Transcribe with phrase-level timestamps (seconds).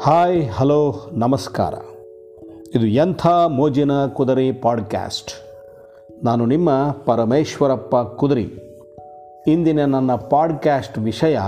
[0.00, 1.74] Hi, hello, ನಮಸ್ಕಾರ.
[2.74, 5.30] ಇದು ಎಂಥ ಮೋಜಿನ ಕುದುರೆ ಪಾಡ್ಕ್ಯಾಸ್ಟ್.
[6.24, 6.70] ನಾನು ನಿಮ್ಮ
[7.04, 8.54] ಪರಮೇಶ್ವರಪ್ಪ ಕುದುರಿ.
[9.46, 11.38] ಇಂದಿನ ನನ್ನ ಪಾಡ್ಕ್ಯಾಸ್ಟ್ ವಿಷಯ,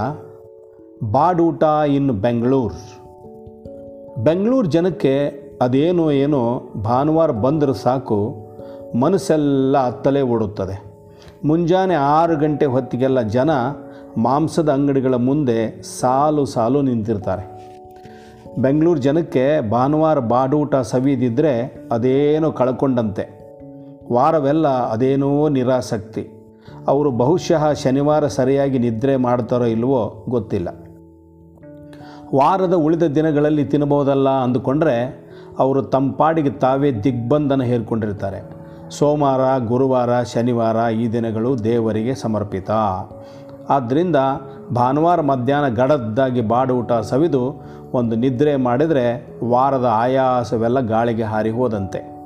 [1.12, 3.04] ಬಾಡೂಟ ಇನ್ ಬೆಂಗಳೂರು.
[4.24, 8.34] ಬೆಂಗಳೂರು ಜನಕ್ಕೆ ಅದೇನೋ ಏನೋ ಭಾನುವಾರ ಬಂದರೂ ಸಾಕು,
[9.00, 10.84] ಮನಸ್ಸೆಲ್ಲ ಅತ್ತಲೇ ಓಡುತ್ತದೆ.
[11.44, 13.50] ಮುಂಜಾನೆ ಆರು ಗಂಟೆ ಹೊತ್ತಿಗೆಲ್ಲ ಜನ
[14.16, 17.57] ಮಾಂಸದ ಅಂಗಡಿಗಳ ಮುಂದೆ ಸಾಲು ಸಾಲು ನಿಂತಿರ್ತಾರೆ.
[18.58, 23.38] ಬೆಂಗಳೂರು ಜನಕ್ಕೆ ಭಾನುವಾರ ಬಾಡೂಟ ಸವಿದಿದ್ದರೆ ಅದೇನೋ ಕಳ್ಕೊಂಡಂತೆ.
[24.12, 26.28] ವಾರವೆಲ್ಲ ಅದೇನೋ ನಿರಾಸಕ್ತಿ.
[26.88, 30.68] ಅವರು ಬಹುಶಃ ಶನಿವಾರ ಸರಿಯಾಗಿ ನಿದ್ರೆ ಮಾಡ್ತಾರೋ ಇಲ್ವೋ ಗೊತ್ತಿಲ್ಲ.
[32.34, 38.58] ವಾರದ ಉಳಿದ ದಿನಗಳಲ್ಲಿ ತಿನ್ನಬಹುದಲ್ಲ ಅಂದುಕೊಂಡ್ರೆ ಅವರು ತಮ್ಮ ಪಾಡಿಗೆ ತಾವೇ ದಿಗ್ಬಂಧನ ಹೇರ್ಕೊಂಡಿರ್ತಾರೆ.
[38.90, 42.70] ಸೋಮವಾರ, ಗುರುವಾರ, ಶನಿವಾರ ಈ ದಿನಗಳು ದೇವರಿಗೆ ಸಮರ್ಪಿತ.
[43.68, 44.16] ಆದ್ದರಿಂದ
[44.74, 47.62] ಭಾನುವಾರ ಮಧ್ಯಾಹ್ನ ಗಡದ್ದಾಗಿ ಬಾಡೂಟ ಸವಿದು
[47.94, 52.18] ಒಂದು ನಿದ್ರೆ ಮಾಡಿದರೆ ವಾರದ ಆಯಾಸವೆಲ್ಲ ಗಾಳಿಗೆ ಹಾರಿ ಹೋದಂತೆ.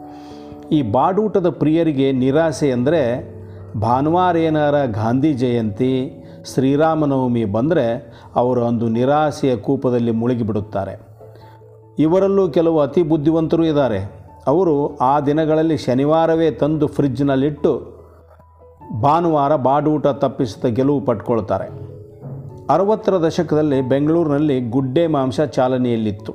[0.73, 3.33] ಈ ಬಾಡೂಟದ ಪ್ರಿಯರಿಗೆ ನಿರಾಸೆ ಅಂದರೆ
[3.81, 11.01] ಭಾನುವಾರ ಏನಾರ ಗಾಂಧಿ ಜಯಂತಿ, ಶ್ರೀರಾಮನವಮಿ ಬಂದರೆ ಅವರು ಒಂದು ನಿರಾಸೆಯ ಕೂಪದಲ್ಲಿ ಮುಳುಗಿಬಿಡುತ್ತಾರೆ.
[11.99, 14.23] ಇವರಲ್ಲೂ ಕೆಲವು ಅತಿ ಬುದ್ಧಿವಂತರು ಇದ್ದಾರೆ.
[14.47, 17.92] ಅವರು ಆ ದಿನಗಳಲ್ಲಿ ಶನಿವಾರವೇ ತಂದು ಫ್ರಿಜ್ನಲ್ಲಿಟ್ಟು
[19.01, 21.83] ಭಾನುವಾರ ಬಾಡೂಟ ತಪ್ಪಿಸಿದ ಗೆಲುವು ಪಟ್ಕೊಳ್ತಾರೆ
[22.71, 26.35] ಅರವತ್ತರ ದಶಕದಲ್ಲಿ ಬೆಂಗಳೂರಿನಲ್ಲಿ ಗುಡ್ಡೆ ಮಾಂಸ ಚಾಲನೆಯಲ್ಲಿತ್ತು.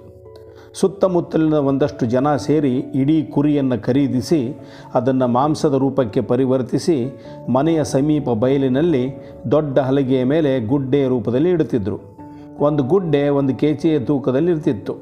[0.74, 4.56] ಸುತ್ತಮುತ್ತಲಿನ ಒಂದಷ್ಟು ಜನ ಸೇರಿ ಇಡೀ ಕುರಿಯನ್ನು ಖರೀದಿಸಿ,
[4.94, 9.12] ಅದನ್ನು ಮಾಂಸದ ರೂಪಕ್ಕೆ ಪರಿವರ್ತಿಸಿ, ಮನೆಯ ಸಮೀಪ ಬಯಲಿನಲ್ಲಿ
[9.52, 12.18] ದೊಡ್ಡ ಹಲಗೆಯ ಮೇಲೆ ಗುಡ್ಡೆ ರೂಪದಲ್ಲಿ ಇಡುತ್ತಿದ್ದರು
[12.60, 14.94] ಒಂದು ಗುಡ್ಡೆ ಒಂದು ತೂಕದಲ್ಲಿ ಇರ್ತಿತ್ತು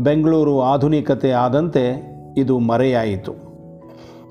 [0.00, 3.51] ಬೆಂಗಳೂರು ಆಧುನಿಕತೆ ಆದಂತೆ ಇದು ಮರೆಯಾಯಿತು.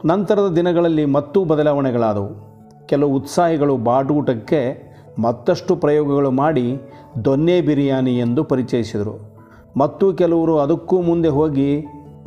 [0.05, 2.29] ನಂತರದ ದಿನಗಳಲ್ಲಿ ಮತ್ತೂ ಬದಲಾವಣೆಗಳಾದವು.
[2.87, 6.77] ಕೆಲವು ಉತ್ಸಾಹಿಗಳು ಬಾಡೂಟಕ್ಕೆ ಮತ್ತಷ್ಟು ಪ್ರಯೋಗಗಳು ಮಾಡಿ
[7.25, 9.35] ದೊನ್ನೆ ಬಿರಿಯಾನಿ ಎಂದು ಪರಿಚಯಿಸಿದರು.
[9.77, 11.81] ಮತ್ತು ಕೆಲವರು ಅದಕ್ಕೂ ಮುಂದೆ ಹೋಗಿ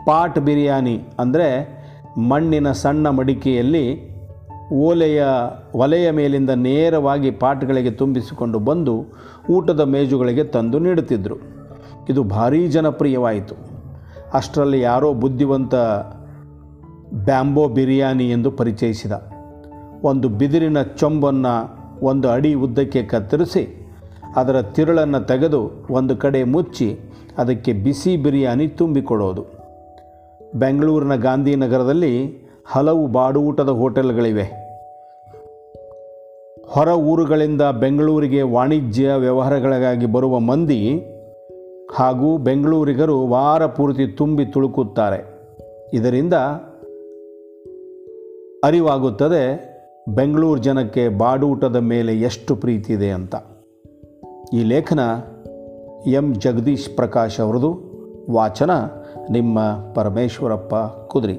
[0.06, 1.48] ಪಾಟ್ ಬಿರಿಯಾನಿ ಅಂದರೆ
[2.28, 4.14] ಮಣ್ಣಿನ ಸಣ್ಣ ಮಡಿಕೆಯಲ್ಲಿ
[4.72, 5.24] ಓಲೆಯ
[5.74, 9.04] ಒಲೆಯ ಮೇಲಿಂದ ನೇರವಾಗಿ ಪಾಟ್ಗಳಿಗೆ ತುಂಬಿಸಿಕೊಂಡು ಬಂದು
[9.50, 11.36] ಊಟದ ಮೇಜುಗಳಿಗೆ ತಂದು ನೀಡುತ್ತಿದ್ದರು
[12.08, 13.54] ಇದು ಭಾರೀ ಜನಪ್ರಿಯವಾಯಿತು.
[14.34, 15.74] ಅಷ್ಟರಲ್ಲಿ ಯಾರೋ ಬುದ್ಧಿವಂತ
[17.14, 19.12] ಬ್ಯಾಂಬೋ ಬಿರಿಯಾನಿ ಎಂದು ಪರಿಚಯಿಸಿದ.
[20.02, 23.88] ಒಂದು ಬಿದಿರಿನ ಚೊಂಬನ್ನು ಒಂದು ಅಡಿ ಉದ್ದಕ್ಕೆ ಕತ್ತರಿಸಿ,
[24.36, 26.98] ಅದರ ತಿರುಳನ್ನು ತೆಗೆದು ಒಂದು ಕಡೆ ಮುಚ್ಚಿ
[27.38, 29.44] ಅದಕ್ಕೆ ಬಿಸಿ ಬಿರಿಯಾನಿ ತುಂಬಿಕೊಡೋದು.
[30.54, 34.64] ಬೆಂಗಳೂರಿನ ಗಾಂಧಿನಗರದಲ್ಲಿ ಹಲವು ಬಾಡೂಟದ ಹೋಟೆಲ್ಗಳಿವೆ.
[36.66, 41.04] ಹೊರ ಊರುಗಳಿಂದ ಬೆಂಗಳೂರಿಗೆ ವಾಣಿಜ್ಯ ವ್ಯವಹಾರಗಳಿಗಾಗಿ ಬರುವ ಮಂದಿ
[41.94, 45.34] ಹಾಗೂ ಬೆಂಗಳೂರಿಗರು ವಾರ ಪೂರ್ತಿ ತುಂಬಿ ತುಳುಕುತ್ತಾರೆ.
[45.92, 46.34] ಇದರಿಂದ
[48.64, 49.74] ಅರಿವಾಗುತ್ತದೆ,
[50.08, 53.34] ಬೆಂಗಳೂರು ಜನಕ್ಕೆ ಬಾಡೂಟದ ಮೇಲೆ ಎಷ್ಟು ಪ್ರೀತಿ ಇದೆ ಅಂತ.
[54.54, 55.00] ಈ ಲೇಖನ
[56.06, 56.34] ಎಂ.
[56.34, 57.94] ಜಗದೀಶ್ ಪ್ರಕಾಶ್ ಅವರದು
[58.30, 58.70] ವಾಚನ
[59.30, 59.60] ನಿಮ್ಮ
[59.94, 60.74] ಪರಮೇಶ್ವರಪ್ಪ
[61.06, 61.38] ಕುದ್ರಿ.